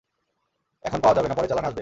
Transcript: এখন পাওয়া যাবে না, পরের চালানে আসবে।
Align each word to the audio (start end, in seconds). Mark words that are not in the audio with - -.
এখন 0.85 0.99
পাওয়া 0.99 1.15
যাবে 1.15 1.27
না, 1.27 1.35
পরের 1.35 1.49
চালানে 1.49 1.67
আসবে। 1.67 1.79